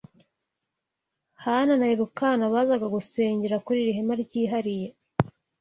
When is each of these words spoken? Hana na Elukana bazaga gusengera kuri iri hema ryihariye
Hana 1.43 1.73
na 1.79 1.85
Elukana 1.93 2.43
bazaga 2.53 2.87
gusengera 2.95 3.61
kuri 3.65 3.77
iri 3.83 3.93
hema 3.97 4.13
ryihariye 4.23 4.87